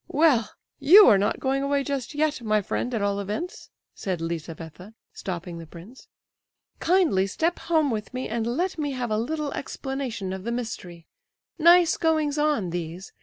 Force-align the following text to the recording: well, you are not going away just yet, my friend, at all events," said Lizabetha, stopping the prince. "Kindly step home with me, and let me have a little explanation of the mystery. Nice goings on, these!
well, 0.07 0.51
you 0.79 1.05
are 1.07 1.17
not 1.19 1.39
going 1.39 1.61
away 1.61 1.83
just 1.83 2.15
yet, 2.15 2.41
my 2.41 2.59
friend, 2.59 2.91
at 2.91 3.03
all 3.03 3.19
events," 3.19 3.69
said 3.93 4.19
Lizabetha, 4.19 4.95
stopping 5.13 5.59
the 5.59 5.67
prince. 5.67 6.07
"Kindly 6.79 7.27
step 7.27 7.59
home 7.59 7.91
with 7.91 8.11
me, 8.11 8.27
and 8.27 8.47
let 8.47 8.79
me 8.79 8.93
have 8.93 9.11
a 9.11 9.17
little 9.19 9.51
explanation 9.51 10.33
of 10.33 10.43
the 10.43 10.51
mystery. 10.51 11.05
Nice 11.59 11.97
goings 11.97 12.39
on, 12.39 12.71
these! 12.71 13.13